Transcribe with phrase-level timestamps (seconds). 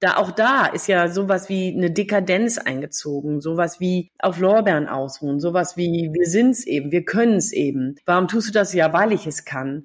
[0.00, 5.40] da auch da ist ja sowas wie eine Dekadenz eingezogen, sowas wie auf Lorbeeren ausruhen,
[5.40, 7.96] sowas wie wir sind's eben, wir können's eben.
[8.04, 9.84] Warum tust du das ja, weil ich es kann?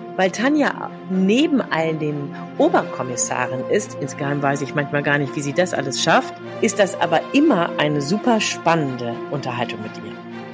[0.21, 5.51] Weil Tanja neben all den Oberkommissarin ist, insgeheim weiß ich manchmal gar nicht, wie sie
[5.51, 10.20] das alles schafft, ist das aber immer eine super spannende Unterhaltung mit ihr.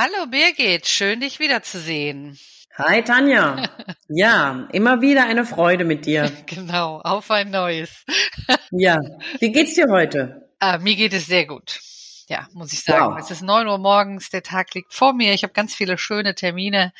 [0.00, 2.38] Hallo Birgit, schön dich wiederzusehen.
[2.76, 3.68] Hi Tanja.
[4.08, 6.30] Ja, immer wieder eine Freude mit dir.
[6.46, 8.04] Genau, auf ein neues.
[8.70, 9.00] Ja,
[9.40, 10.52] wie geht's dir heute?
[10.60, 11.80] Ah, mir geht es sehr gut.
[12.28, 13.12] Ja, muss ich sagen.
[13.12, 13.18] Wow.
[13.18, 15.34] Es ist neun Uhr morgens, der Tag liegt vor mir.
[15.34, 16.92] Ich habe ganz viele schöne Termine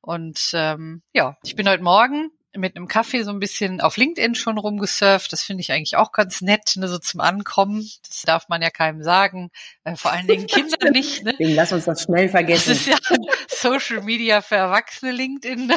[0.00, 4.34] und ähm, ja, ich bin heute Morgen mit einem Kaffee so ein bisschen auf LinkedIn
[4.34, 5.32] schon rumgesurft.
[5.32, 7.88] Das finde ich eigentlich auch ganz nett, ne, so zum Ankommen.
[8.06, 9.50] Das darf man ja keinem sagen,
[9.84, 11.24] äh, vor allen Dingen Kindern nicht.
[11.24, 11.34] Ne?
[11.38, 12.70] Lass uns das schnell vergessen.
[12.70, 12.96] Das ist ja
[13.48, 15.72] Social Media für Erwachsene LinkedIn.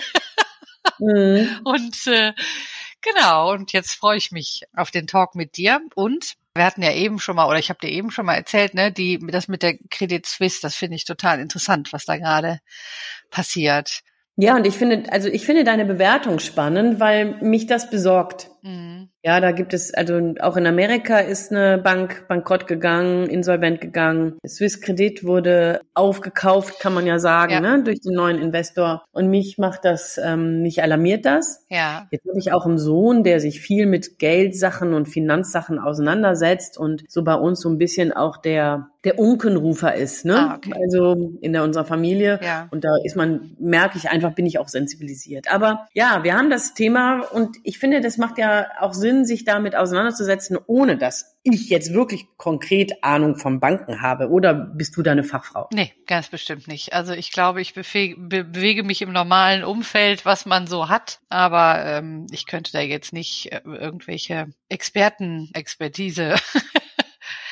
[1.00, 1.62] mhm.
[1.64, 2.34] Und äh,
[3.02, 5.82] genau, und jetzt freue ich mich auf den Talk mit dir.
[5.96, 8.74] Und wir hatten ja eben schon mal, oder ich habe dir eben schon mal erzählt,
[8.74, 12.60] ne, die, das mit der Credit Suisse, das finde ich total interessant, was da gerade
[13.30, 14.02] passiert.
[14.40, 18.52] Ja, und ich finde, also ich finde deine Bewertung spannend, weil mich das besorgt.
[18.62, 19.10] Mhm.
[19.24, 24.38] Ja, da gibt es, also auch in Amerika ist eine Bank bankrott gegangen, insolvent gegangen.
[24.48, 27.60] Swiss Credit wurde aufgekauft, kann man ja sagen, ja.
[27.60, 29.04] Ne, durch den neuen Investor.
[29.12, 31.66] Und mich macht das, ähm, mich alarmiert das.
[31.70, 32.08] Ja.
[32.12, 37.04] Jetzt habe ich auch einen Sohn, der sich viel mit Geldsachen und Finanzsachen auseinandersetzt und
[37.08, 40.38] so bei uns so ein bisschen auch der der Unkenrufer ist, ne?
[40.38, 40.74] Ah, okay.
[40.74, 42.42] Also in der, unserer Familie.
[42.44, 42.68] Ja.
[42.72, 45.50] Und da ist man, merke ich einfach, bin ich auch sensibilisiert.
[45.50, 49.46] Aber ja, wir haben das Thema und ich finde, das macht ja auch Sinn, sich
[49.46, 54.30] damit auseinanderzusetzen, ohne dass ich jetzt wirklich konkret Ahnung vom Banken habe?
[54.30, 55.68] Oder bist du da eine Fachfrau?
[55.74, 56.94] Nee, ganz bestimmt nicht.
[56.94, 61.20] Also ich glaube, ich bewege, bewege mich im normalen Umfeld, was man so hat.
[61.30, 66.36] Aber ähm, ich könnte da jetzt nicht äh, irgendwelche Experten, Expertise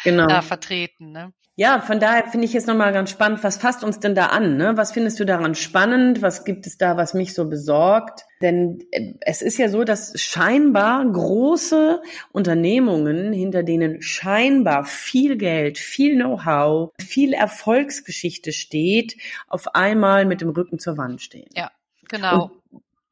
[0.05, 0.27] genau.
[0.27, 1.11] da vertreten.
[1.11, 1.33] Ne?
[1.57, 4.57] Ja, von daher finde ich jetzt nochmal ganz spannend, was fasst uns denn da an?
[4.57, 4.75] Ne?
[4.75, 6.21] Was findest du daran spannend?
[6.21, 8.25] Was gibt es da, was mich so besorgt?
[8.41, 12.01] Denn äh, es ist ja so, dass scheinbar große
[12.33, 19.15] Unternehmungen, hinter denen scheinbar viel Geld, viel Know-how, viel Erfolgsgeschichte steht,
[19.47, 21.47] auf einmal mit dem Rücken zur Wand stehen.
[21.55, 21.71] Ja,
[22.09, 22.43] genau.
[22.43, 22.51] Und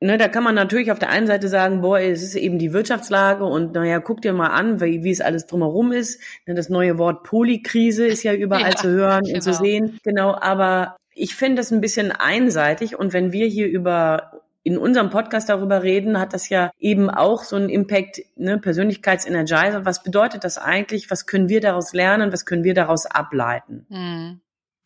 [0.04, 2.74] ne, da kann man natürlich auf der einen Seite sagen, boah, es ist eben die
[2.74, 6.22] Wirtschaftslage und naja, guck dir mal an, wie, wie es alles drumherum ist.
[6.46, 9.36] Ne, das neue Wort Polikrise ist ja überall ja, zu hören genau.
[9.36, 9.62] und zu genau.
[9.62, 10.00] sehen.
[10.04, 15.10] Genau, aber ich finde das ein bisschen einseitig und wenn wir hier über in unserem
[15.10, 19.86] Podcast darüber reden, hat das ja eben auch so einen Impact, ne, Persönlichkeitsenergizer.
[19.86, 21.12] Was bedeutet das eigentlich?
[21.12, 22.32] Was können wir daraus lernen?
[22.32, 23.86] Was können wir daraus ableiten?
[23.90, 24.40] Hm.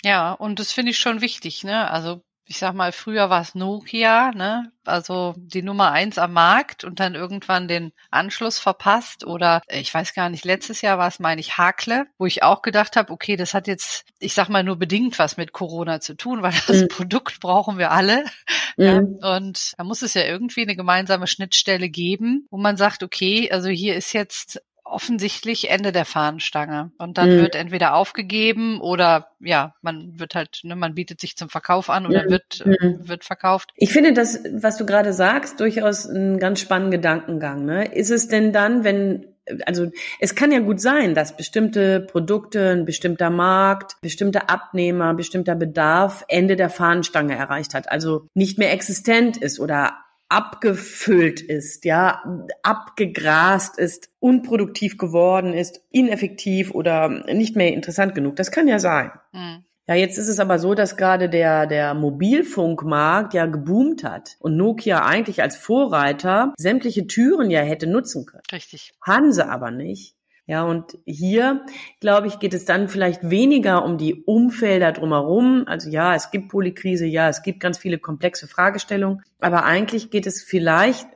[0.03, 1.89] Ja, und das finde ich schon wichtig, ne?
[1.89, 4.71] Also ich sag mal, früher war es Nokia, ne?
[4.85, 9.25] Also die Nummer eins am Markt und dann irgendwann den Anschluss verpasst.
[9.25, 12.61] Oder ich weiß gar nicht, letztes Jahr war es, meine ich, Hakle, wo ich auch
[12.61, 16.15] gedacht habe, okay, das hat jetzt, ich sag mal, nur bedingt was mit Corona zu
[16.15, 16.87] tun, weil das mhm.
[16.87, 18.23] Produkt brauchen wir alle.
[18.79, 19.17] Mhm.
[19.23, 23.49] Ja, und da muss es ja irgendwie eine gemeinsame Schnittstelle geben, wo man sagt, okay,
[23.51, 24.61] also hier ist jetzt
[24.91, 26.91] offensichtlich Ende der Fahnenstange.
[26.97, 27.41] Und dann mhm.
[27.41, 32.05] wird entweder aufgegeben oder ja, man wird halt, ne, man bietet sich zum Verkauf an
[32.05, 32.29] oder mhm.
[32.29, 33.07] wird, mhm.
[33.07, 33.71] wird verkauft.
[33.75, 37.65] Ich finde das, was du gerade sagst, durchaus einen ganz spannenden Gedankengang.
[37.65, 37.85] Ne?
[37.85, 39.25] Ist es denn dann, wenn
[39.65, 45.55] also es kann ja gut sein, dass bestimmte Produkte, ein bestimmter Markt, bestimmter Abnehmer, bestimmter
[45.55, 49.93] Bedarf Ende der Fahnenstange erreicht hat, also nicht mehr existent ist oder
[50.29, 52.21] abgefüllt ist, ja,
[52.63, 58.35] abgegrast ist, unproduktiv geworden ist, ineffektiv oder nicht mehr interessant genug.
[58.35, 59.11] Das kann ja sein.
[59.31, 59.63] Mhm.
[59.89, 64.57] Ja, jetzt ist es aber so, dass gerade der, der Mobilfunkmarkt ja geboomt hat und
[64.57, 68.43] Nokia eigentlich als Vorreiter sämtliche Türen ja hätte nutzen können.
[68.51, 68.91] Richtig.
[69.01, 70.17] Haben sie aber nicht
[70.49, 71.65] Ja, und hier,
[71.99, 75.65] glaube ich, geht es dann vielleicht weniger um die Umfelder drumherum.
[75.67, 79.21] Also ja, es gibt Polykrise, ja, es gibt ganz viele komplexe Fragestellungen.
[79.41, 81.09] Aber eigentlich geht es vielleicht,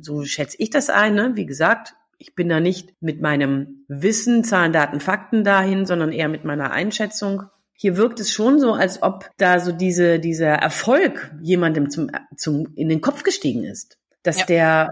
[0.00, 1.32] so schätze ich das ein, ne?
[1.34, 6.28] wie gesagt, ich bin da nicht mit meinem Wissen, Zahlen, Daten, Fakten dahin, sondern eher
[6.28, 7.42] mit meiner Einschätzung.
[7.74, 12.72] Hier wirkt es schon so, als ob da so diese, dieser Erfolg jemandem zum, zum,
[12.74, 13.98] in den Kopf gestiegen ist.
[14.22, 14.46] Dass ja.
[14.46, 14.90] der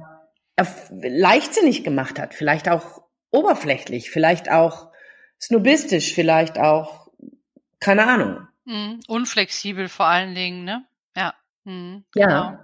[0.91, 3.00] leichtsinnig gemacht hat, vielleicht auch
[3.31, 4.91] oberflächlich, vielleicht auch
[5.41, 7.09] snobistisch, vielleicht auch,
[7.79, 8.49] keine Ahnung.
[8.65, 9.00] Mhm.
[9.09, 10.85] Unflexibel vor allen Dingen, ne?
[11.17, 11.35] Ja.
[11.65, 12.27] Mhm, ja.
[12.27, 12.59] Genau.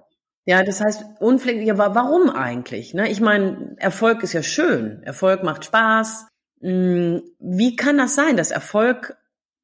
[0.48, 2.94] Ja, das heißt, unflexibel, ja, warum eigentlich?
[2.94, 3.10] Ne?
[3.10, 5.02] Ich meine, Erfolg ist ja schön.
[5.02, 6.28] Erfolg macht Spaß.
[6.60, 9.16] Hm, wie kann das sein, dass Erfolg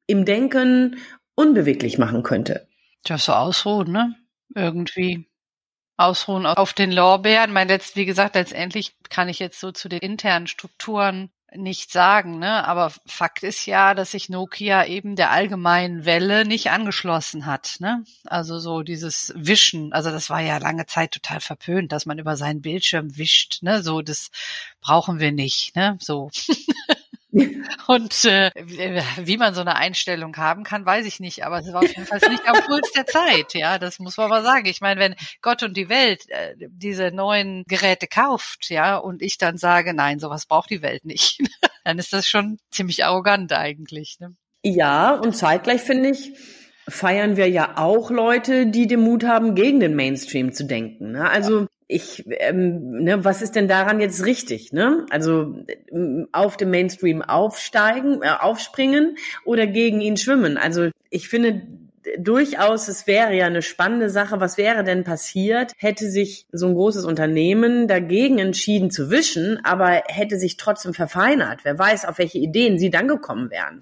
[0.07, 0.97] im Denken
[1.35, 2.67] unbeweglich machen könnte?
[3.05, 4.15] Ja, so ausruhen, ne?
[4.55, 5.29] Irgendwie
[5.97, 7.53] ausruhen auf den Lorbeeren.
[7.53, 12.39] Mein letzt, wie gesagt, letztendlich kann ich jetzt so zu den internen Strukturen nicht sagen,
[12.39, 12.65] ne?
[12.67, 18.03] Aber Fakt ist ja, dass sich Nokia eben der allgemeinen Welle nicht angeschlossen hat, ne?
[18.25, 22.35] Also so dieses Wischen, also das war ja lange Zeit total verpönt, dass man über
[22.37, 23.83] seinen Bildschirm wischt, ne?
[23.83, 24.31] So, das
[24.81, 25.97] brauchen wir nicht, ne?
[26.01, 26.31] So.
[27.87, 31.45] Und äh, wie man so eine Einstellung haben kann, weiß ich nicht.
[31.45, 33.53] Aber es war auf jeden Fall nicht am Puls der Zeit.
[33.53, 34.67] Ja, das muss man mal sagen.
[34.67, 39.37] Ich meine, wenn Gott und die Welt äh, diese neuen Geräte kauft, ja, und ich
[39.37, 41.39] dann sage, nein, sowas braucht die Welt nicht,
[41.83, 44.17] dann ist das schon ziemlich arrogant eigentlich.
[44.19, 44.35] Ne?
[44.63, 46.33] Ja, und zeitgleich finde ich,
[46.87, 51.13] feiern wir ja auch Leute, die den Mut haben, gegen den Mainstream zu denken.
[51.13, 51.29] Ne?
[51.29, 54.73] Also ich, ähm, ne, was ist denn daran jetzt richtig?
[54.73, 55.05] Ne?
[55.09, 55.55] Also
[55.91, 60.57] ähm, auf dem Mainstream aufsteigen, äh, aufspringen oder gegen ihn schwimmen?
[60.57, 61.61] Also ich finde
[62.17, 64.39] durchaus, es wäre ja eine spannende Sache.
[64.39, 70.03] Was wäre denn passiert, hätte sich so ein großes Unternehmen dagegen entschieden zu wischen, aber
[70.07, 71.61] hätte sich trotzdem verfeinert?
[71.63, 73.79] Wer weiß, auf welche Ideen sie dann gekommen wären.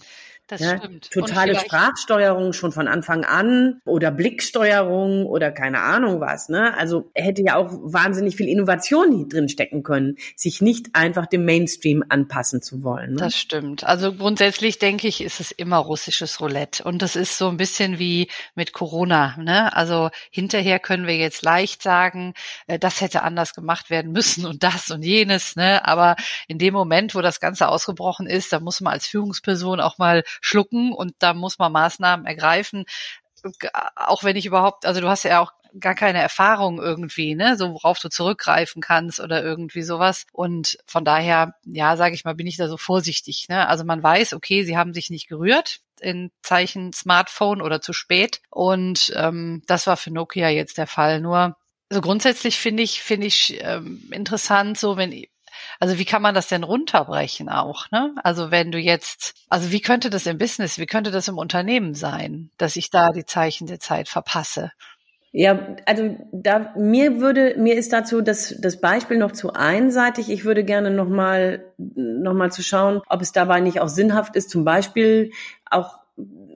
[0.51, 1.09] Das ja, stimmt.
[1.11, 6.49] Totale Sprachsteuerung schon von Anfang an oder Blicksteuerung oder keine Ahnung was.
[6.49, 6.77] Ne?
[6.77, 12.03] Also hätte ja auch wahnsinnig viel Innovation drin stecken können, sich nicht einfach dem Mainstream
[12.09, 13.11] anpassen zu wollen.
[13.11, 13.19] Ne?
[13.19, 13.85] Das stimmt.
[13.85, 16.83] Also grundsätzlich denke ich, ist es immer russisches Roulette.
[16.83, 19.37] Und das ist so ein bisschen wie mit Corona.
[19.37, 19.73] Ne?
[19.73, 22.33] Also hinterher können wir jetzt leicht sagen,
[22.67, 25.55] äh, das hätte anders gemacht werden müssen und das und jenes.
[25.55, 25.87] Ne?
[25.87, 26.17] Aber
[26.49, 30.23] in dem Moment, wo das Ganze ausgebrochen ist, da muss man als Führungsperson auch mal
[30.41, 32.85] schlucken und da muss man Maßnahmen ergreifen.
[33.95, 37.73] Auch wenn ich überhaupt, also du hast ja auch gar keine Erfahrung irgendwie, ne, so
[37.73, 40.25] worauf du zurückgreifen kannst oder irgendwie sowas.
[40.33, 43.47] Und von daher, ja, sage ich mal, bin ich da so vorsichtig.
[43.47, 43.67] Ne?
[43.67, 48.41] Also man weiß, okay, sie haben sich nicht gerührt in Zeichen Smartphone oder zu spät.
[48.49, 51.21] Und ähm, das war für Nokia jetzt der Fall.
[51.21, 51.55] Nur
[51.89, 55.11] also grundsätzlich finde ich finde ich ähm, interessant, so wenn
[55.79, 57.89] also wie kann man das denn runterbrechen auch?
[57.91, 58.13] Ne?
[58.23, 61.93] Also wenn du jetzt, also wie könnte das im Business, wie könnte das im Unternehmen
[61.93, 64.71] sein, dass ich da die Zeichen der Zeit verpasse?
[65.33, 70.29] Ja, also da mir würde mir ist dazu das das Beispiel noch zu einseitig.
[70.29, 74.35] Ich würde gerne noch mal noch mal zu schauen, ob es dabei nicht auch sinnhaft
[74.35, 75.31] ist, zum Beispiel
[75.69, 76.00] auch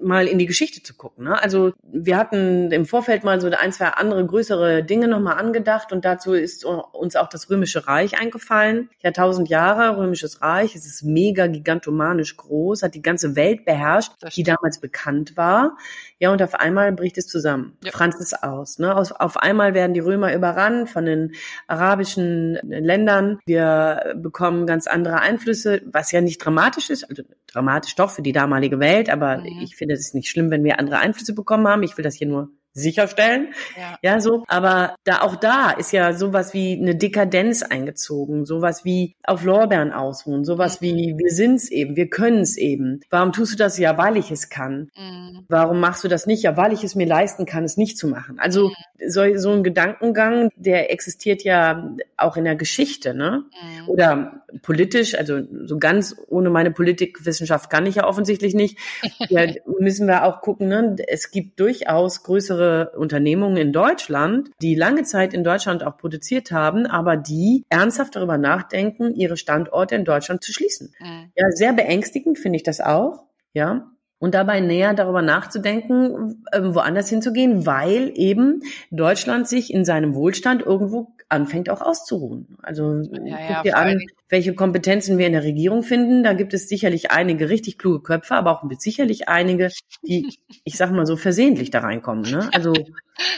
[0.05, 1.25] mal in die Geschichte zu gucken.
[1.25, 1.41] Ne?
[1.41, 6.05] Also wir hatten im Vorfeld mal so ein, zwei andere größere Dinge nochmal angedacht und
[6.05, 8.89] dazu ist uns auch das Römische Reich eingefallen.
[9.01, 14.13] Ja, tausend Jahre Römisches Reich, es ist mega gigantomanisch groß, hat die ganze Welt beherrscht,
[14.35, 15.77] die damals bekannt war.
[16.19, 17.91] Ja, und auf einmal bricht es zusammen, ja.
[17.91, 18.79] franzt es aus.
[18.79, 18.95] Ne?
[18.95, 21.33] Auf, auf einmal werden die Römer überrannt von den
[21.67, 23.39] arabischen Ländern.
[23.45, 28.31] Wir bekommen ganz andere Einflüsse, was ja nicht dramatisch ist, also dramatisch doch für die
[28.31, 29.59] damalige Welt, aber mhm.
[29.61, 31.83] ich finde es nicht schlimm, wenn wir andere Einflüsse bekommen haben.
[31.83, 33.53] Ich will das hier nur sicherstellen.
[33.79, 33.97] Ja.
[34.03, 34.43] ja, so.
[34.47, 39.93] Aber da auch da ist ja sowas wie eine Dekadenz eingezogen, sowas wie auf Lorbeeren
[39.93, 40.85] ausruhen, sowas mhm.
[40.85, 42.99] wie wir sind's eben, wir können's eben.
[43.09, 44.89] Warum tust du das ja, weil ich es kann?
[44.97, 45.45] Mhm.
[45.47, 46.43] Warum machst du das nicht?
[46.43, 48.39] Ja, weil ich es mir leisten kann, es nicht zu machen.
[48.39, 49.09] Also mhm.
[49.09, 53.45] so, so ein Gedankengang, der existiert ja auch in der Geschichte, ne?
[53.51, 53.89] Mhm.
[53.89, 58.77] Oder politisch, also so ganz ohne meine Politikwissenschaft kann ich ja offensichtlich nicht.
[59.29, 59.45] ja,
[59.79, 60.97] müssen wir auch gucken, ne?
[61.07, 66.51] Es gibt durchaus größere andere Unternehmungen in Deutschland, die lange Zeit in Deutschland auch produziert
[66.51, 70.93] haben, aber die ernsthaft darüber nachdenken, ihre Standorte in Deutschland zu schließen.
[70.99, 71.31] Mhm.
[71.35, 73.23] Ja, sehr beängstigend finde ich das auch.
[73.53, 80.15] Ja, und dabei näher darüber nachzudenken, ähm, woanders hinzugehen, weil eben Deutschland sich in seinem
[80.15, 82.57] Wohlstand irgendwo anfängt auch auszuruhen.
[82.61, 86.23] Also ja, guck dir an, welche Kompetenzen wir in der Regierung finden.
[86.23, 89.69] Da gibt es sicherlich einige richtig kluge Köpfe, aber auch sicherlich einige,
[90.03, 92.29] die, ich sag mal so, versehentlich da reinkommen.
[92.29, 92.49] Ne?
[92.53, 92.73] Also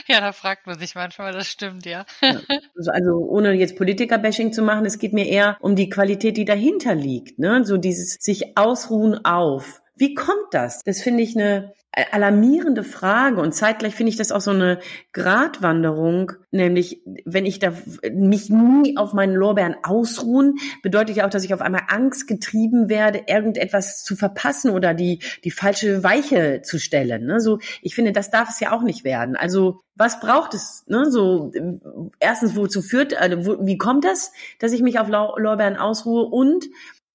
[0.06, 2.04] ja, da fragt man sich manchmal, das stimmt, ja.
[2.20, 6.44] also, also ohne jetzt Politiker-Bashing zu machen, es geht mir eher um die Qualität, die
[6.44, 7.38] dahinter liegt.
[7.38, 7.64] Ne?
[7.64, 9.80] So dieses sich ausruhen auf.
[9.96, 10.82] Wie kommt das?
[10.84, 14.78] Das finde ich eine alarmierende Frage und zeitgleich finde ich das auch so eine
[15.12, 17.72] Gratwanderung, nämlich wenn ich da
[18.12, 22.88] mich nie auf meinen Lorbeeren ausruhen, bedeutet ja auch, dass ich auf einmal Angst getrieben
[22.88, 27.26] werde, irgendetwas zu verpassen oder die die falsche Weiche zu stellen.
[27.26, 27.40] Ne?
[27.40, 29.34] So, ich finde, das darf es ja auch nicht werden.
[29.34, 30.84] Also was braucht es?
[30.86, 31.10] Ne?
[31.10, 31.52] So
[32.20, 33.20] erstens, wozu führt?
[33.20, 36.66] Also, wo, wie kommt das, dass ich mich auf Lorbeeren ausruhe und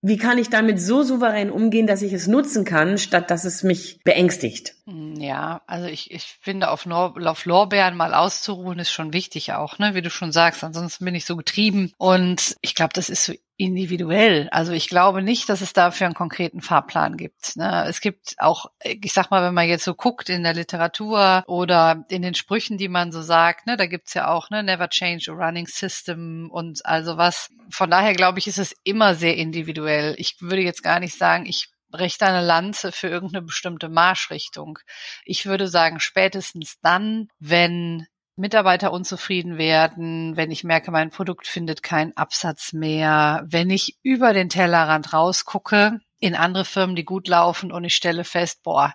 [0.05, 3.63] wie kann ich damit so souverän umgehen, dass ich es nutzen kann, statt dass es
[3.63, 4.75] mich beängstigt?
[4.86, 9.53] Hm, ja, also ich, ich finde, auf, Nor auf Lorbeeren mal auszuruhen ist schon wichtig
[9.53, 9.95] auch, ne?
[9.95, 10.62] wie du schon sagst.
[10.62, 11.93] Ansonsten bin ich so getrieben.
[11.98, 13.33] Und ich glaube, das ist so
[13.63, 14.50] individuell.
[14.51, 17.55] Also ich glaube nicht, dass es dafür einen konkreten Fahrplan gibt.
[17.55, 17.86] Ne?
[17.88, 22.05] Es gibt auch, ich sag mal, wenn man jetzt so guckt in der Literatur oder
[22.10, 25.32] in den Sprüchen, die man so sagt, ne, da gibt's ja auch, ne, never change
[25.32, 27.50] a running system und also was.
[27.70, 30.15] Von daher glaube ich, ist es immer sehr individuell.
[30.17, 34.79] Ich würde jetzt gar nicht sagen, ich breche eine Lanze für irgendeine bestimmte Marschrichtung.
[35.25, 41.83] Ich würde sagen, spätestens dann, wenn Mitarbeiter unzufrieden werden, wenn ich merke, mein Produkt findet
[41.83, 47.71] keinen Absatz mehr, wenn ich über den Tellerrand rausgucke in andere Firmen, die gut laufen
[47.71, 48.93] und ich stelle fest, boah,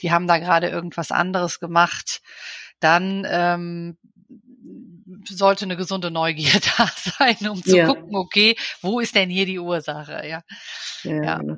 [0.00, 2.22] die haben da gerade irgendwas anderes gemacht,
[2.80, 3.98] dann ähm,
[5.24, 7.86] sollte eine gesunde Neugier da sein, um zu ja.
[7.86, 10.26] gucken, okay, wo ist denn hier die Ursache?
[10.26, 10.42] Ja.
[11.02, 11.22] ja.
[11.22, 11.56] ja.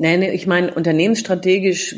[0.00, 1.96] Nee, nee, ich meine, unternehmensstrategisch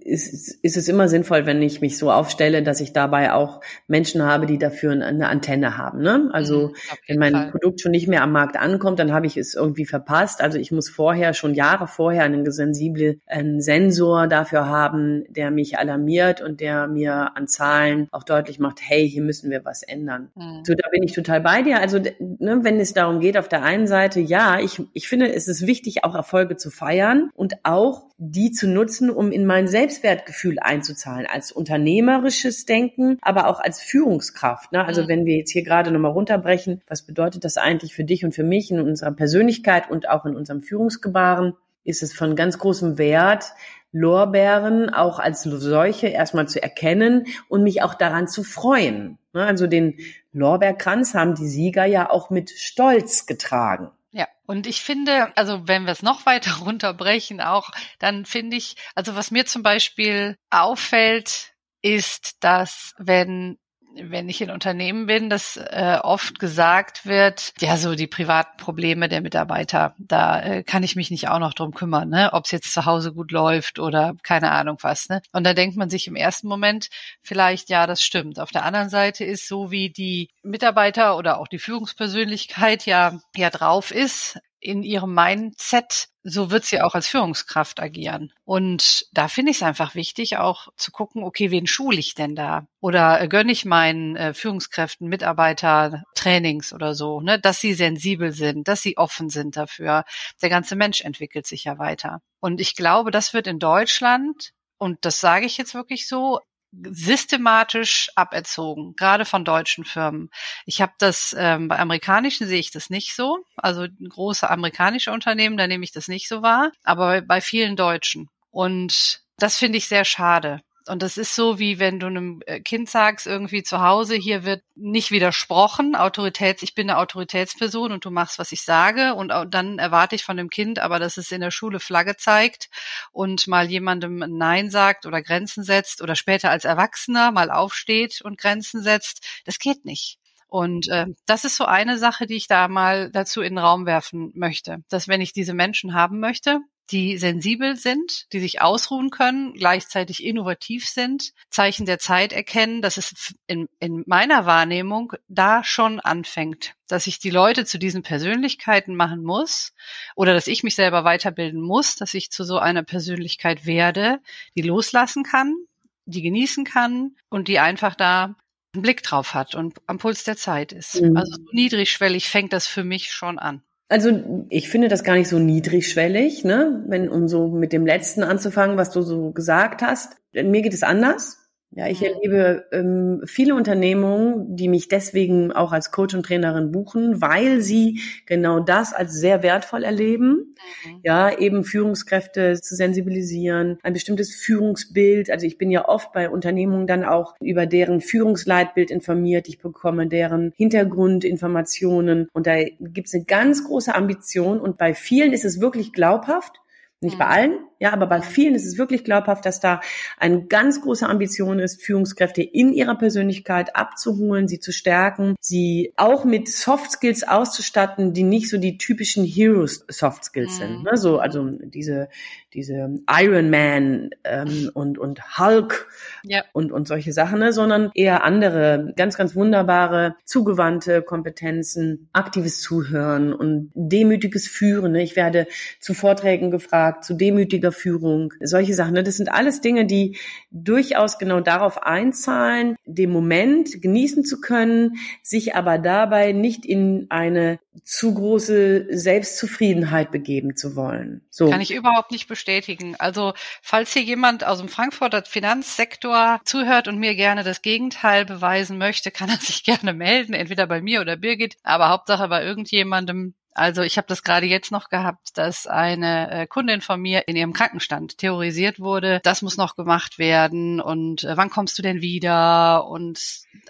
[0.00, 4.22] ist, ist es immer sinnvoll, wenn ich mich so aufstelle, dass ich dabei auch Menschen
[4.22, 6.02] habe, die dafür eine Antenne haben.
[6.02, 6.28] Ne?
[6.32, 6.72] Also mhm,
[7.08, 7.50] wenn mein Fall.
[7.52, 10.42] Produkt schon nicht mehr am Markt ankommt, dann habe ich es irgendwie verpasst.
[10.42, 15.78] Also ich muss vorher, schon Jahre vorher, einen sensiblen einen Sensor dafür haben, der mich
[15.78, 20.28] alarmiert und der mir an Zahlen auch deutlich macht, hey, hier müssen wir was ändern.
[20.34, 20.64] Mhm.
[20.64, 21.80] So, da bin ich total bei dir.
[21.80, 25.48] Also ne, wenn es darum geht, auf der einen Seite, ja, ich, ich finde, es
[25.48, 30.58] ist wichtig, auch Erfolge zu feiern und auch die zu nutzen, um in mein Selbstwertgefühl
[30.58, 34.72] einzuzahlen, als unternehmerisches Denken, aber auch als Führungskraft.
[34.72, 34.84] Ne?
[34.84, 35.08] Also mhm.
[35.08, 38.44] wenn wir jetzt hier gerade nochmal runterbrechen, was bedeutet das eigentlich für dich und für
[38.44, 41.54] mich in unserer Persönlichkeit und auch in unserem Führungsgebaren?
[41.84, 43.52] Ist es von ganz großem Wert,
[43.92, 49.18] Lorbeeren auch als solche erstmal zu erkennen und mich auch daran zu freuen.
[49.32, 49.44] Ne?
[49.44, 49.96] Also den
[50.32, 53.90] Lorbeerkranz haben die Sieger ja auch mit Stolz getragen.
[54.16, 58.76] Ja, und ich finde, also wenn wir es noch weiter runterbrechen, auch, dann finde ich,
[58.94, 63.58] also was mir zum Beispiel auffällt, ist, dass wenn
[64.02, 69.08] wenn ich in Unternehmen bin, dass äh, oft gesagt wird, ja, so die privaten Probleme
[69.08, 72.30] der Mitarbeiter, da äh, kann ich mich nicht auch noch drum kümmern, ne?
[72.32, 75.08] ob es jetzt zu Hause gut läuft oder keine Ahnung was.
[75.08, 75.22] Ne?
[75.32, 76.88] Und da denkt man sich im ersten Moment
[77.22, 78.38] vielleicht, ja, das stimmt.
[78.40, 83.50] Auf der anderen Seite ist so, wie die Mitarbeiter oder auch die Führungspersönlichkeit ja, ja
[83.50, 88.32] drauf ist, in ihrem Mindset, so wird sie auch als Führungskraft agieren.
[88.44, 92.34] Und da finde ich es einfach wichtig, auch zu gucken, okay, wen schule ich denn
[92.34, 92.66] da?
[92.80, 98.66] Oder gönne ich meinen äh, Führungskräften, Mitarbeiter Trainings oder so, ne, dass sie sensibel sind,
[98.68, 100.04] dass sie offen sind dafür.
[100.42, 102.20] Der ganze Mensch entwickelt sich ja weiter.
[102.40, 106.40] Und ich glaube, das wird in Deutschland und das sage ich jetzt wirklich so,
[106.82, 110.30] systematisch aberzogen, gerade von deutschen Firmen.
[110.64, 115.56] Ich habe das ähm, bei amerikanischen sehe ich das nicht so, also große amerikanische Unternehmen,
[115.56, 118.28] da nehme ich das nicht so wahr, aber bei, bei vielen Deutschen.
[118.50, 120.60] Und das finde ich sehr schade.
[120.88, 124.44] Und das ist so, wie wenn du einem äh, Kind sagst, irgendwie zu Hause, hier
[124.44, 129.14] wird nicht widersprochen, Autoritäts, ich bin eine Autoritätsperson und du machst, was ich sage.
[129.14, 132.68] Und dann erwarte ich von dem Kind aber, dass es in der Schule Flagge zeigt
[133.12, 138.38] und mal jemandem Nein sagt oder Grenzen setzt oder später als Erwachsener mal aufsteht und
[138.38, 139.26] Grenzen setzt.
[139.44, 140.18] Das geht nicht.
[140.48, 143.84] Und äh, das ist so eine Sache, die ich da mal dazu in den Raum
[143.86, 149.10] werfen möchte, dass wenn ich diese Menschen haben möchte, die sensibel sind, die sich ausruhen
[149.10, 155.64] können, gleichzeitig innovativ sind, Zeichen der Zeit erkennen, dass es in, in meiner Wahrnehmung da
[155.64, 159.72] schon anfängt, dass ich die Leute zu diesen Persönlichkeiten machen muss
[160.14, 164.20] oder dass ich mich selber weiterbilden muss, dass ich zu so einer Persönlichkeit werde,
[164.56, 165.56] die loslassen kann,
[166.04, 168.36] die genießen kann und die einfach da
[168.74, 171.00] einen Blick drauf hat und am Puls der Zeit ist.
[171.00, 171.16] Mhm.
[171.16, 173.62] Also niedrigschwellig fängt das für mich schon an.
[173.88, 176.84] Also ich finde das gar nicht so niedrigschwellig, ne?
[176.88, 180.16] Wenn um so mit dem letzten anzufangen, was du so gesagt hast.
[180.32, 181.45] Mir geht es anders.
[181.76, 187.20] Ja, ich erlebe ähm, viele Unternehmungen, die mich deswegen auch als Coach und Trainerin buchen,
[187.20, 190.54] weil sie genau das als sehr wertvoll erleben.
[190.86, 191.00] Mhm.
[191.02, 195.30] Ja, eben Führungskräfte zu sensibilisieren, ein bestimmtes Führungsbild.
[195.30, 199.46] Also ich bin ja oft bei Unternehmungen dann auch über deren Führungsleitbild informiert.
[199.46, 205.34] Ich bekomme deren Hintergrundinformationen und da gibt es eine ganz große Ambition und bei vielen
[205.34, 206.54] ist es wirklich glaubhaft.
[207.02, 207.30] Nicht bei mhm.
[207.30, 209.80] allen, ja, aber bei vielen ist es wirklich glaubhaft, dass da
[210.18, 216.24] eine ganz große Ambition ist, Führungskräfte in ihrer Persönlichkeit abzuholen, sie zu stärken, sie auch
[216.24, 220.58] mit Soft Skills auszustatten, die nicht so die typischen Heroes Soft Skills mhm.
[220.58, 220.82] sind.
[220.84, 220.96] Ne?
[220.96, 222.08] So, also diese,
[222.54, 225.88] diese Iron Man ähm, und, und Hulk
[226.22, 226.44] ja.
[226.54, 227.52] und, und solche Sachen, ne?
[227.52, 234.92] sondern eher andere, ganz, ganz wunderbare, zugewandte Kompetenzen, aktives Zuhören und demütiges Führen.
[234.92, 235.02] Ne?
[235.02, 235.46] Ich werde
[235.80, 238.94] zu Vorträgen gefragt, zu demütiger richtiger Führung, solche Sachen.
[238.94, 239.02] Ne?
[239.02, 240.18] Das sind alles Dinge, die
[240.50, 247.58] durchaus genau darauf einzahlen, den Moment genießen zu können, sich aber dabei nicht in eine
[247.84, 251.22] zu große Selbstzufriedenheit begeben zu wollen.
[251.30, 251.50] So.
[251.50, 252.96] Kann ich überhaupt nicht bestätigen.
[252.98, 258.78] Also falls hier jemand aus dem Frankfurter Finanzsektor zuhört und mir gerne das Gegenteil beweisen
[258.78, 263.34] möchte, kann er sich gerne melden, entweder bei mir oder Birgit, aber Hauptsache bei irgendjemandem,
[263.56, 267.36] also ich habe das gerade jetzt noch gehabt, dass eine äh, Kundin von mir in
[267.36, 272.00] ihrem Krankenstand theorisiert wurde, das muss noch gemacht werden und äh, wann kommst du denn
[272.00, 273.18] wieder und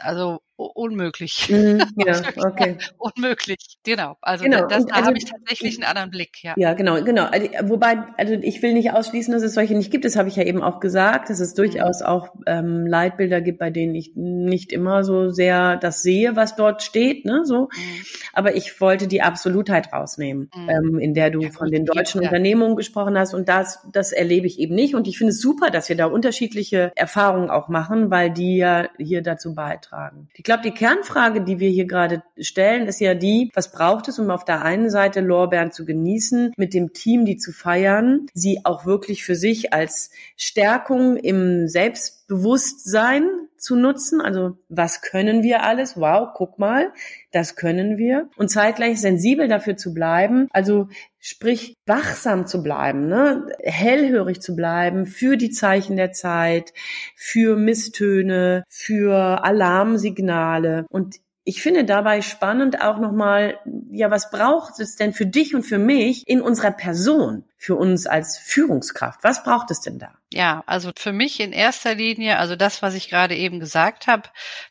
[0.01, 1.51] also unmöglich.
[1.51, 2.79] Mhm, ja, okay.
[2.97, 4.17] unmöglich, genau.
[4.23, 4.67] Also genau.
[4.67, 6.55] das, da also, habe ich tatsächlich einen anderen Blick, ja.
[6.57, 7.29] Ja, genau, genau.
[7.63, 10.05] Wobei, also ich will nicht ausschließen, dass es solche nicht gibt.
[10.07, 11.57] Das habe ich ja eben auch gesagt, dass es mhm.
[11.57, 16.57] durchaus auch ähm, Leitbilder gibt, bei denen ich nicht immer so sehr das sehe, was
[16.57, 17.43] dort steht, ne?
[17.45, 17.65] So.
[17.65, 18.05] Mhm.
[18.33, 20.69] Aber ich wollte die Absolutheit rausnehmen, mhm.
[20.69, 22.29] ähm, in der du ja, von den deutschen ja.
[22.29, 23.35] Unternehmungen gesprochen hast.
[23.35, 24.95] Und das, das erlebe ich eben nicht.
[24.95, 28.89] Und ich finde es super, dass wir da unterschiedliche Erfahrungen auch machen, weil die ja
[28.99, 30.29] hier dazu beitragen.
[30.37, 34.19] Die glaube, die Kernfrage, die wir hier gerade stellen, ist ja die, was braucht es,
[34.19, 38.61] um auf der einen Seite Lorbeeren zu genießen, mit dem Team die zu feiern, sie
[38.65, 43.29] auch wirklich für sich als Stärkung im Selbstbewusstsein
[43.59, 44.21] zu nutzen.
[44.21, 45.97] Also was können wir alles?
[45.97, 46.93] Wow, guck mal,
[47.33, 48.29] das können wir.
[48.37, 50.49] Und zeitgleich sensibel dafür zu bleiben.
[50.51, 53.47] Also sprich wachsam zu bleiben, ne?
[53.63, 56.73] hellhörig zu bleiben für die Zeichen der Zeit,
[57.17, 60.87] für Misstöne, für Alarmsignale.
[60.89, 61.17] Und
[61.49, 63.61] ich finde dabei spannend auch nochmal,
[63.93, 68.09] ja, was braucht es denn für dich und für mich in unserer Person, für uns
[68.09, 69.23] als Führungskraft?
[69.23, 70.13] Was braucht es denn da?
[70.33, 74.25] Ja, also für mich in erster Linie, also das, was ich gerade eben gesagt habe,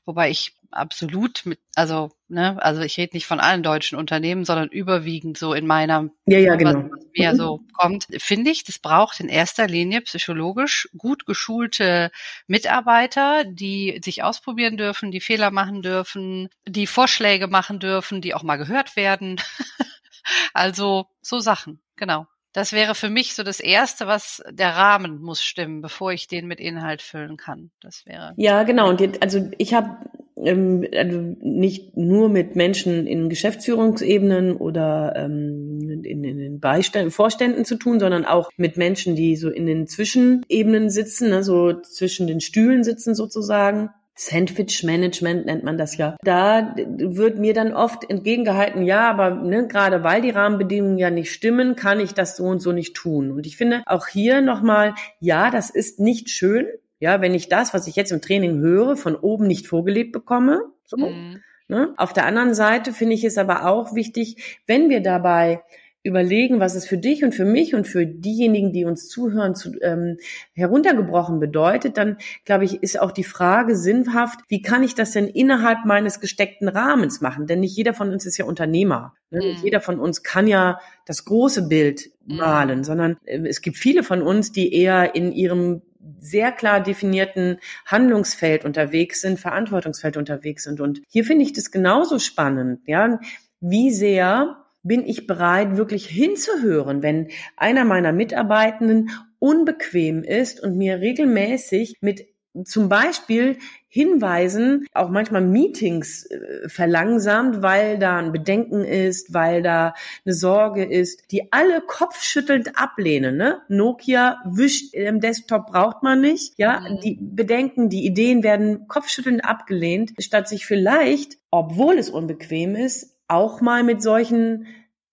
[0.04, 4.70] wobei ich absolut mit, also, ne, also ich rede nicht von allen deutschen Unternehmen, sondern
[4.70, 6.90] überwiegend so in meiner, ja, ja, genau.
[6.90, 7.38] was mir mhm.
[7.38, 12.12] so kommt, finde ich, das braucht in erster Linie psychologisch gut geschulte
[12.48, 18.44] Mitarbeiter, die sich ausprobieren dürfen, die Fehler machen dürfen, die Vorschläge machen dürfen, die auch
[18.44, 19.40] mal gehört werden.
[20.54, 22.28] also so Sachen, genau.
[22.56, 26.48] Das wäre für mich so das Erste, was der Rahmen muss stimmen, bevor ich den
[26.48, 27.70] mit Inhalt füllen kann.
[27.82, 28.34] Das wäre.
[28.38, 28.88] Ja, genau.
[28.88, 29.98] Und also ich habe
[30.46, 37.66] ähm, also nicht nur mit Menschen in Geschäftsführungsebenen oder ähm, in, in den Beiständen, Vorständen
[37.66, 42.28] zu tun, sondern auch mit Menschen, die so in den Zwischenebenen sitzen, ne, so zwischen
[42.28, 43.90] den Stühlen sitzen sozusagen.
[44.18, 46.16] Sandwich Management nennt man das ja.
[46.24, 51.34] Da wird mir dann oft entgegengehalten, ja, aber ne, gerade weil die Rahmenbedingungen ja nicht
[51.34, 53.32] stimmen, kann ich das so und so nicht tun.
[53.32, 56.66] Und ich finde auch hier nochmal, ja, das ist nicht schön,
[57.00, 60.62] ja, wenn ich das, was ich jetzt im Training höre, von oben nicht vorgelebt bekomme.
[60.86, 61.42] So, mhm.
[61.68, 61.94] ne?
[61.98, 65.62] Auf der anderen Seite finde ich es aber auch wichtig, wenn wir dabei
[66.06, 69.72] überlegen, was es für dich und für mich und für diejenigen, die uns zuhören, zu,
[69.82, 70.18] ähm,
[70.54, 75.28] heruntergebrochen bedeutet, dann glaube ich, ist auch die Frage sinnhaft, wie kann ich das denn
[75.28, 77.48] innerhalb meines gesteckten Rahmens machen?
[77.48, 79.16] Denn nicht jeder von uns ist ja Unternehmer.
[79.32, 79.40] Ne?
[79.40, 79.48] Mhm.
[79.48, 82.38] Nicht jeder von uns kann ja das große Bild mhm.
[82.38, 82.84] malen, mhm.
[82.84, 85.82] sondern äh, es gibt viele von uns, die eher in ihrem
[86.20, 90.80] sehr klar definierten Handlungsfeld unterwegs sind, Verantwortungsfeld unterwegs sind.
[90.82, 93.20] Und hier finde ich das genauso spannend, ja.
[93.60, 101.00] Wie sehr bin ich bereit, wirklich hinzuhören, wenn einer meiner Mitarbeitenden unbequem ist und mir
[101.00, 102.28] regelmäßig mit
[102.64, 109.94] zum Beispiel Hinweisen, auch manchmal Meetings äh, verlangsamt, weil da ein Bedenken ist, weil da
[110.26, 113.38] eine Sorge ist, die alle kopfschüttelnd ablehnen.
[113.38, 113.62] Ne?
[113.70, 116.54] Nokia wischt im Desktop braucht man nicht.
[116.58, 117.00] Ja, mhm.
[117.02, 123.62] die Bedenken, die Ideen werden kopfschüttelnd abgelehnt, statt sich vielleicht, obwohl es unbequem ist, auch
[123.62, 124.68] mal mit solchen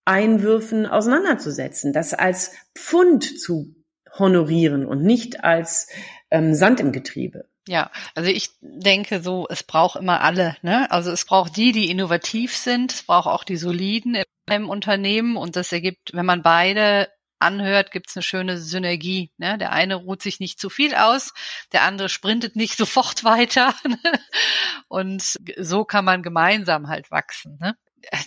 [0.05, 3.77] Einwürfen auseinanderzusetzen, das als Pfund zu
[4.19, 5.89] honorieren und nicht als
[6.33, 7.47] ähm, Sand im Getriebe.
[7.69, 10.91] Ja, also ich denke so, es braucht immer alle, ne?
[10.91, 15.55] Also es braucht die, die innovativ sind, es braucht auch die soliden im Unternehmen und
[15.55, 19.31] das ergibt, wenn man beide anhört, gibt's eine schöne Synergie.
[19.37, 19.59] Ne?
[19.59, 21.33] Der eine ruht sich nicht zu viel aus,
[21.73, 23.75] der andere sprintet nicht sofort weiter.
[23.87, 23.99] Ne?
[24.89, 27.59] und so kann man gemeinsam halt wachsen.
[27.61, 27.75] Ne?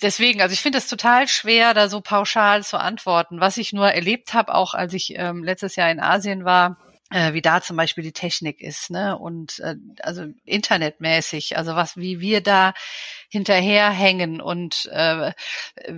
[0.01, 3.41] Deswegen, also ich finde es total schwer, da so pauschal zu antworten.
[3.41, 6.77] Was ich nur erlebt habe, auch als ich ähm, letztes Jahr in Asien war,
[7.11, 9.17] äh, wie da zum Beispiel die Technik ist, ne?
[9.17, 12.73] Und äh, also internetmäßig, also was, wie wir da
[13.29, 15.33] hinterherhängen und äh,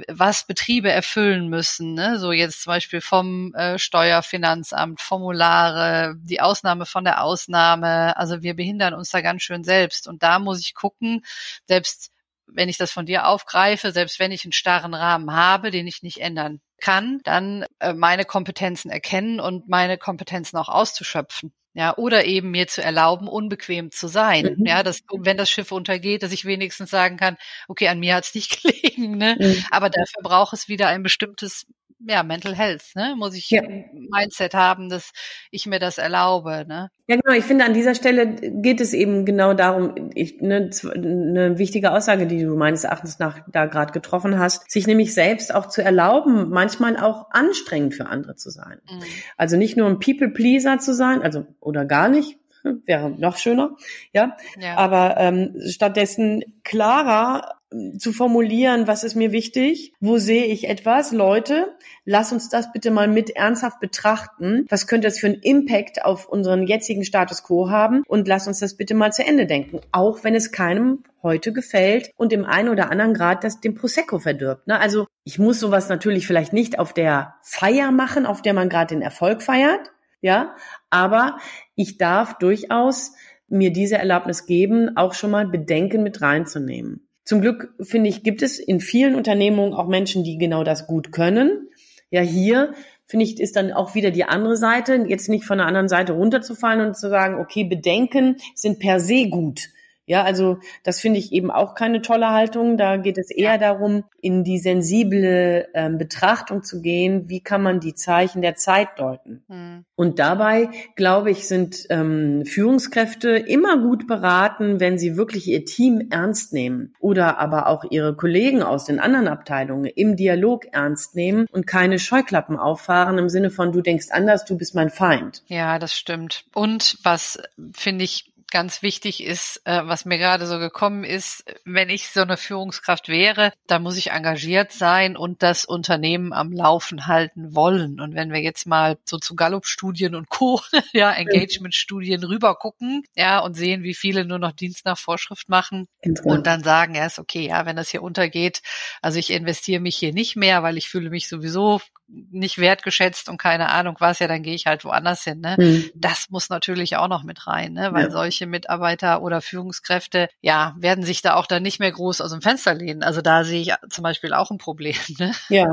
[0.09, 2.19] was Betriebe erfüllen müssen, ne?
[2.19, 8.55] So jetzt zum Beispiel vom äh, Steuerfinanzamt, Formulare, die Ausnahme von der Ausnahme, also wir
[8.55, 10.07] behindern uns da ganz schön selbst.
[10.07, 11.23] Und da muss ich gucken,
[11.67, 12.11] selbst
[12.47, 16.03] wenn ich das von dir aufgreife, selbst wenn ich einen starren Rahmen habe, den ich
[16.03, 21.51] nicht ändern kann, dann äh, meine Kompetenzen erkennen und meine Kompetenzen auch auszuschöpfen.
[21.73, 24.55] Ja, oder eben mir zu erlauben, unbequem zu sein.
[24.57, 24.65] Mhm.
[24.65, 27.37] Ja, dass, wenn das Schiff untergeht, dass ich wenigstens sagen kann,
[27.67, 29.37] okay, an mir hat's nicht gelegen, ne?
[29.39, 29.63] Mhm.
[29.69, 31.67] Aber dafür braucht es wieder ein bestimmtes
[31.99, 33.15] ja, Mental Health, ne?
[33.17, 33.61] Muss ich ja.
[33.63, 35.11] ein Mindset haben, dass
[35.51, 36.89] ich mir das erlaube, ne?
[37.07, 37.35] Ja, genau.
[37.35, 42.27] Ich finde, an dieser Stelle geht es eben genau darum, ich, ne, eine wichtige Aussage,
[42.27, 46.49] die du meines Erachtens nach da gerade getroffen hast, sich nämlich selbst auch zu erlauben,
[46.49, 48.79] manchmal auch anstrengend für andere zu sein.
[48.89, 49.03] Mhm.
[49.37, 52.37] Also nicht nur ein People-Pleaser zu sein, also oder gar nicht,
[52.85, 53.75] wäre noch schöner,
[54.13, 54.35] ja.
[54.59, 54.75] ja.
[54.77, 57.57] Aber ähm, stattdessen klarer
[57.97, 61.75] zu formulieren, was ist mir wichtig, wo sehe ich etwas, Leute,
[62.05, 66.29] lass uns das bitte mal mit ernsthaft betrachten, was könnte das für einen Impact auf
[66.29, 70.23] unseren jetzigen Status quo haben und lass uns das bitte mal zu Ende denken, auch
[70.23, 74.67] wenn es keinem heute gefällt und im einen oder anderen Grad das dem Prosecco verdirbt.
[74.67, 74.79] Ne?
[74.79, 78.95] Also ich muss sowas natürlich vielleicht nicht auf der Feier machen, auf der man gerade
[78.95, 79.91] den Erfolg feiert,
[80.27, 80.55] ja,
[80.89, 81.37] aber
[81.75, 83.13] ich darf durchaus
[83.47, 87.07] mir diese Erlaubnis geben, auch schon mal Bedenken mit reinzunehmen.
[87.23, 91.13] Zum Glück, finde ich, gibt es in vielen Unternehmungen auch Menschen, die genau das gut
[91.13, 91.69] können.
[92.11, 92.73] Ja, hier
[93.05, 96.11] finde ich, ist dann auch wieder die andere Seite, jetzt nicht von der anderen Seite
[96.11, 99.69] runterzufallen und zu sagen, okay, Bedenken sind per se gut.
[100.07, 102.77] Ja, also das finde ich eben auch keine tolle Haltung.
[102.77, 103.57] Da geht es eher ja.
[103.57, 108.87] darum, in die sensible ähm, Betrachtung zu gehen, wie kann man die Zeichen der Zeit
[108.97, 109.43] deuten.
[109.49, 109.85] Mhm.
[109.95, 116.07] Und dabei, glaube ich, sind ähm, Führungskräfte immer gut beraten, wenn sie wirklich ihr Team
[116.09, 121.47] ernst nehmen oder aber auch ihre Kollegen aus den anderen Abteilungen im Dialog ernst nehmen
[121.51, 125.43] und keine Scheuklappen auffahren im Sinne von, du denkst anders, du bist mein Feind.
[125.47, 126.45] Ja, das stimmt.
[126.53, 127.39] Und was
[127.73, 132.21] finde ich ganz wichtig ist, äh, was mir gerade so gekommen ist, wenn ich so
[132.21, 137.99] eine Führungskraft wäre, dann muss ich engagiert sein und das Unternehmen am Laufen halten wollen.
[137.99, 140.61] Und wenn wir jetzt mal so zu Gallup-Studien und Co.,
[140.93, 145.87] ja, Engagement-Studien rüber gucken, ja, und sehen, wie viele nur noch Dienst nach Vorschrift machen
[146.23, 148.61] und dann sagen, ja, ist okay, ja, wenn das hier untergeht,
[149.01, 153.37] also ich investiere mich hier nicht mehr, weil ich fühle mich sowieso nicht wertgeschätzt und
[153.37, 155.41] keine Ahnung was, ja, dann gehe ich halt woanders hin.
[155.41, 155.55] Ne?
[155.59, 155.91] Mhm.
[155.93, 157.89] Das muss natürlich auch noch mit rein, ne?
[157.91, 158.11] weil ja.
[158.11, 162.41] solche Mitarbeiter oder Führungskräfte, ja, werden sich da auch dann nicht mehr groß aus dem
[162.41, 163.03] Fenster lehnen.
[163.03, 164.95] Also da sehe ich zum Beispiel auch ein Problem.
[165.19, 165.31] Ne?
[165.49, 165.65] Ja.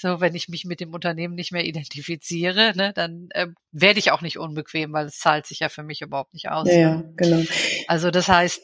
[0.00, 4.10] So, wenn ich mich mit dem Unternehmen nicht mehr identifiziere, ne, dann äh, werde ich
[4.10, 6.68] auch nicht unbequem, weil es zahlt sich ja für mich überhaupt nicht aus.
[6.68, 7.12] Ja, ne?
[7.16, 7.42] genau.
[7.86, 8.60] Also das heißt,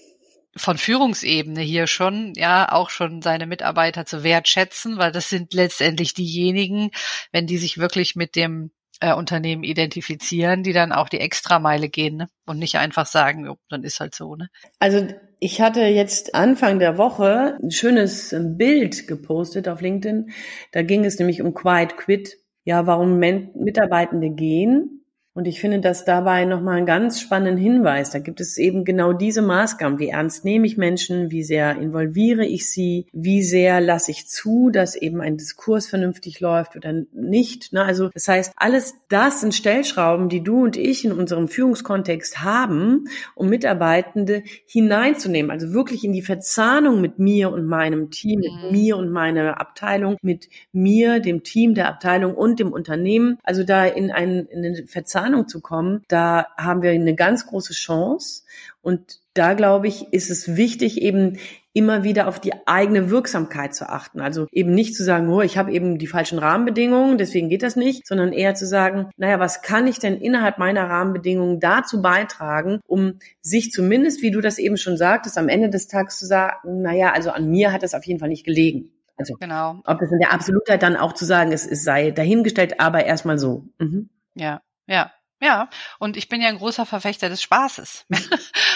[0.56, 6.14] von Führungsebene hier schon, ja, auch schon seine Mitarbeiter zu wertschätzen, weil das sind letztendlich
[6.14, 6.90] diejenigen,
[7.32, 12.16] wenn die sich wirklich mit dem äh, Unternehmen identifizieren, die dann auch die Extrameile gehen
[12.16, 12.28] ne?
[12.46, 14.34] und nicht einfach sagen, oh, dann ist halt so.
[14.34, 14.48] Ne?
[14.78, 15.06] Also
[15.38, 20.30] ich hatte jetzt Anfang der Woche ein schönes Bild gepostet auf LinkedIn.
[20.72, 22.36] Da ging es nämlich um Quiet Quit.
[22.64, 24.97] Ja, warum Mitarbeitende gehen
[25.38, 28.10] und ich finde das dabei nochmal einen ganz spannenden Hinweis.
[28.10, 30.00] Da gibt es eben genau diese Maßgaben.
[30.00, 31.30] Wie ernst nehme ich Menschen?
[31.30, 33.06] Wie sehr involviere ich sie?
[33.12, 37.72] Wie sehr lasse ich zu, dass eben ein Diskurs vernünftig läuft oder nicht?
[37.72, 37.84] Ne?
[37.84, 43.04] Also das heißt, alles das sind Stellschrauben, die du und ich in unserem Führungskontext haben,
[43.36, 45.52] um Mitarbeitende hineinzunehmen.
[45.52, 48.76] Also wirklich in die Verzahnung mit mir und meinem Team, mit mhm.
[48.76, 53.38] mir und meiner Abteilung, mit mir, dem Team der Abteilung und dem Unternehmen.
[53.44, 57.46] Also da in, einen, in eine Verzahnung Ahnung zu kommen, da haben wir eine ganz
[57.46, 58.42] große Chance.
[58.80, 61.38] Und da glaube ich, ist es wichtig, eben
[61.74, 64.20] immer wieder auf die eigene Wirksamkeit zu achten.
[64.20, 67.76] Also eben nicht zu sagen, oh, ich habe eben die falschen Rahmenbedingungen, deswegen geht das
[67.76, 72.80] nicht, sondern eher zu sagen, naja, was kann ich denn innerhalb meiner Rahmenbedingungen dazu beitragen,
[72.84, 76.82] um sich zumindest, wie du das eben schon sagtest, am Ende des Tages zu sagen,
[76.82, 78.90] naja, also an mir hat es auf jeden Fall nicht gelegen.
[79.18, 79.80] Also genau.
[79.84, 83.38] ob das in der Absolutheit dann auch zu sagen ist, es sei dahingestellt, aber erstmal
[83.38, 83.66] so.
[83.78, 84.08] Mhm.
[84.34, 85.12] Ja, ja.
[85.40, 85.68] Ja,
[86.00, 88.06] und ich bin ja ein großer Verfechter des Spaßes.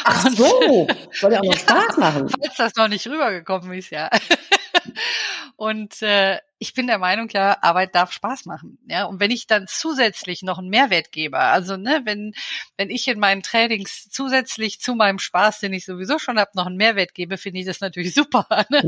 [0.04, 2.28] Ach so, soll ja auch noch Spaß machen.
[2.28, 4.08] Falls das noch nicht rübergekommen ist, ja.
[5.56, 8.78] Und äh, ich bin der Meinung, ja, Arbeit darf Spaß machen.
[8.86, 12.34] Ja, und wenn ich dann zusätzlich noch einen Mehrwert gebe, also ne, wenn
[12.76, 16.66] wenn ich in meinen Trainings zusätzlich zu meinem Spaß, den ich sowieso schon habe, noch
[16.66, 18.46] einen Mehrwert gebe, finde ich das natürlich super.
[18.70, 18.80] Ne?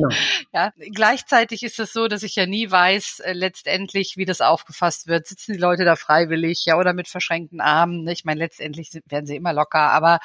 [0.52, 0.66] Ja.
[0.66, 0.72] ja.
[0.92, 5.26] Gleichzeitig ist es so, dass ich ja nie weiß, äh, letztendlich, wie das aufgefasst wird.
[5.26, 8.04] Sitzen die Leute da freiwillig, ja, oder mit verschränkten Armen?
[8.04, 8.12] Ne?
[8.12, 9.90] Ich meine, letztendlich werden sie immer locker.
[9.90, 10.20] Aber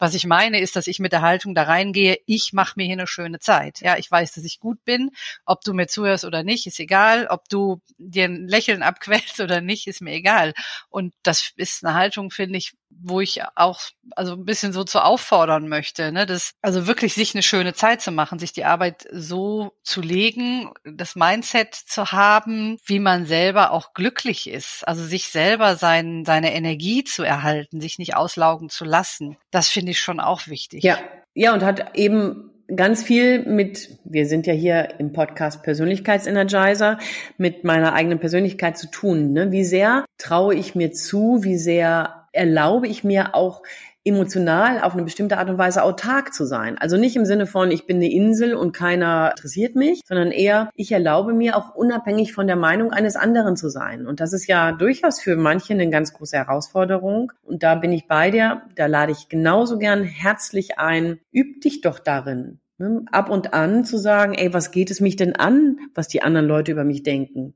[0.00, 2.18] was ich meine, ist, dass ich mit der Haltung da reingehe.
[2.26, 3.80] Ich mache mir hier eine schöne Zeit.
[3.80, 5.12] Ja, ich weiß, dass ich gut bin.
[5.46, 7.26] Ob du mir zuhörst oder nicht, ist egal.
[7.28, 10.52] Ob du dir ein Lächeln abquälst oder nicht, ist mir egal.
[10.88, 13.80] Und das ist eine Haltung, finde ich, wo ich auch
[14.16, 18.02] also ein bisschen so zu auffordern möchte, ne, das also wirklich sich eine schöne Zeit
[18.02, 23.70] zu machen, sich die Arbeit so zu legen, das Mindset zu haben, wie man selber
[23.70, 28.84] auch glücklich ist, also sich selber sein, seine Energie zu erhalten, sich nicht auslaugen zu
[28.84, 29.36] lassen.
[29.50, 30.82] Das finde ich schon auch wichtig.
[30.82, 30.98] Ja.
[31.32, 36.98] Ja, und hat eben ganz viel mit, wir sind ja hier im Podcast Persönlichkeitsenergizer,
[37.36, 39.32] mit meiner eigenen Persönlichkeit zu tun.
[39.32, 39.52] Ne?
[39.52, 43.62] Wie sehr traue ich mir zu, wie sehr erlaube ich mir auch
[44.04, 46.78] emotional auf eine bestimmte Art und Weise autark zu sein.
[46.78, 50.70] Also nicht im Sinne von, ich bin eine Insel und keiner interessiert mich, sondern eher,
[50.74, 54.06] ich erlaube mir auch unabhängig von der Meinung eines anderen zu sein.
[54.06, 57.32] Und das ist ja durchaus für manche eine ganz große Herausforderung.
[57.42, 61.82] Und da bin ich bei dir, da lade ich genauso gern herzlich ein, üb dich
[61.82, 62.59] doch darin.
[62.80, 63.04] Ne?
[63.12, 66.46] Ab und an zu sagen, ey, was geht es mich denn an, was die anderen
[66.46, 67.54] Leute über mich denken?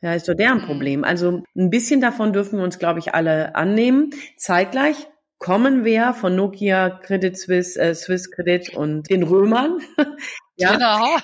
[0.00, 0.66] Ja, ist doch deren mhm.
[0.66, 1.02] Problem.
[1.02, 4.10] Also ein bisschen davon dürfen wir uns, glaube ich, alle annehmen.
[4.36, 9.80] Zeitgleich kommen wir von Nokia, Credit Suisse, äh, Swiss Credit und den Römern.
[10.60, 10.72] ja.
[10.72, 11.16] Genau.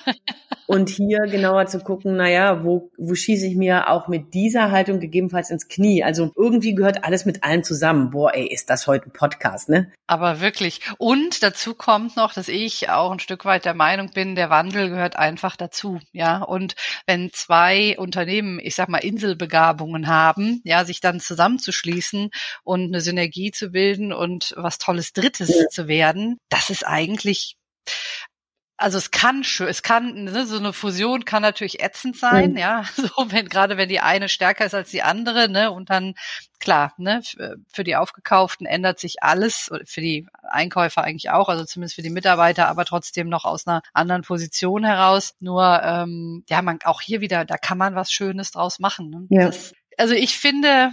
[0.66, 5.00] und hier genauer zu gucken, naja, wo, wo schieße ich mir auch mit dieser Haltung
[5.00, 6.02] gegebenenfalls ins Knie?
[6.02, 8.10] Also irgendwie gehört alles mit allem zusammen.
[8.10, 9.92] Boah, ey, ist das heute ein Podcast, ne?
[10.06, 10.80] Aber wirklich.
[10.98, 14.88] Und dazu kommt noch, dass ich auch ein Stück weit der Meinung bin, der Wandel
[14.88, 16.42] gehört einfach dazu, ja.
[16.42, 16.74] Und
[17.06, 22.30] wenn zwei Unternehmen, ich sag mal, Inselbegabungen haben, ja, sich dann zusammenzuschließen
[22.64, 25.68] und eine Synergie zu bilden und was Tolles Drittes ja.
[25.68, 27.56] zu werden, das ist eigentlich
[28.78, 32.58] also es kann schön, es kann, ne, so eine Fusion kann natürlich ätzend sein, mhm.
[32.58, 36.14] ja, so wenn, gerade wenn die eine stärker ist als die andere, ne, und dann,
[36.60, 37.22] klar, ne,
[37.72, 42.10] für die Aufgekauften ändert sich alles, für die Einkäufer eigentlich auch, also zumindest für die
[42.10, 45.34] Mitarbeiter, aber trotzdem noch aus einer anderen Position heraus.
[45.40, 49.10] Nur, ähm, ja, man, auch hier wieder, da kann man was Schönes draus machen.
[49.10, 49.26] Ne?
[49.30, 49.46] Ja.
[49.46, 50.90] Das, also ich finde,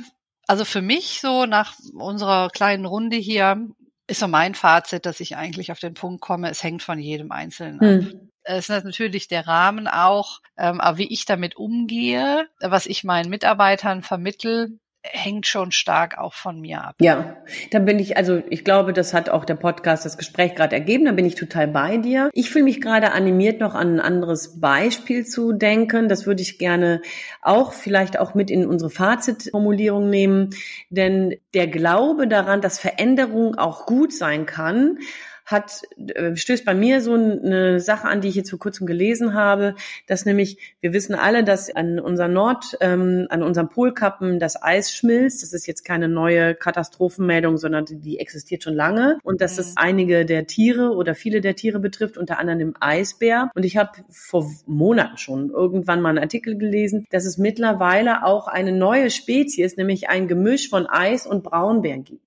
[0.48, 3.68] also für mich so nach unserer kleinen Runde hier,
[4.08, 7.32] ist so mein Fazit, dass ich eigentlich auf den Punkt komme, es hängt von jedem
[7.32, 8.12] Einzelnen ab.
[8.12, 8.30] Hm.
[8.46, 13.30] Es ist natürlich der Rahmen auch, ähm, aber wie ich damit umgehe, was ich meinen
[13.30, 16.96] Mitarbeitern vermittel, hängt schon stark auch von mir ab.
[17.02, 17.36] Ja,
[17.72, 21.06] da bin ich, also ich glaube, das hat auch der Podcast, das Gespräch gerade ergeben,
[21.06, 22.30] da bin ich total bei dir.
[22.34, 26.08] Ich fühle mich gerade animiert, noch an ein anderes Beispiel zu denken.
[26.08, 27.02] Das würde ich gerne
[27.42, 30.52] auch vielleicht auch mit in unsere Fazitformulierung nehmen.
[30.90, 35.00] Denn der Glaube daran, dass Veränderung auch gut sein kann,
[35.46, 39.34] hat, äh, stößt bei mir so eine Sache an, die ich jetzt vor kurzem gelesen
[39.34, 39.76] habe,
[40.08, 44.94] dass nämlich, wir wissen alle, dass an unseren Nord, ähm, an unseren Polkappen das Eis
[44.94, 45.44] schmilzt.
[45.44, 49.18] Das ist jetzt keine neue Katastrophenmeldung, sondern die, existiert schon lange.
[49.24, 49.76] Und dass es mhm.
[49.78, 53.52] einige der Tiere oder viele der Tiere betrifft, unter anderem den Eisbär.
[53.56, 58.48] Und ich habe vor Monaten schon irgendwann mal einen Artikel gelesen, dass es mittlerweile auch
[58.48, 62.22] eine neue Spezies, nämlich ein Gemisch von Eis und Braunbären gibt.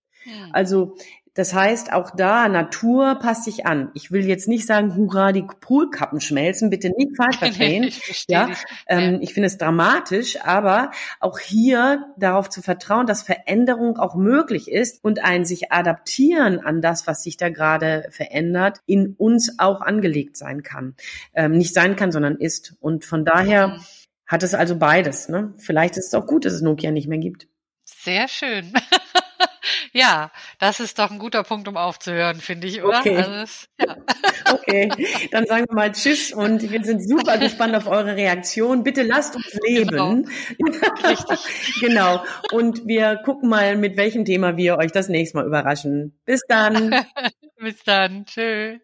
[0.53, 0.97] Also
[1.37, 3.91] das heißt, auch da, Natur passt sich an.
[3.93, 7.85] Ich will jetzt nicht sagen, hurra, die Poolkappen schmelzen, bitte nicht falsch verstehen.
[7.85, 8.49] ich ja,
[8.87, 14.71] ähm, ich finde es dramatisch, aber auch hier darauf zu vertrauen, dass Veränderung auch möglich
[14.71, 19.83] ist und ein sich adaptieren an das, was sich da gerade verändert, in uns auch
[19.83, 20.95] angelegt sein kann.
[21.35, 22.77] Ähm, nicht sein kann, sondern ist.
[22.81, 23.81] Und von daher mhm.
[24.27, 25.29] hat es also beides.
[25.29, 25.53] Ne?
[25.59, 27.47] Vielleicht ist es auch gut, dass es Nokia nicht mehr gibt.
[27.85, 28.73] Sehr schön.
[29.97, 33.01] Ja, das ist doch ein guter Punkt, um aufzuhören, finde ich, oder?
[33.01, 33.17] Okay.
[33.17, 33.97] Also, ja.
[34.53, 34.91] okay,
[35.31, 38.83] dann sagen wir mal Tschüss und wir sind super gespannt auf eure Reaktion.
[38.83, 39.87] Bitte lasst uns leben.
[40.59, 41.09] Genau.
[41.09, 41.81] Richtig.
[41.81, 42.25] genau.
[42.53, 46.19] Und wir gucken mal, mit welchem Thema wir euch das nächste Mal überraschen.
[46.25, 46.95] Bis dann.
[47.59, 48.27] Bis dann.
[48.27, 48.81] Tschüss.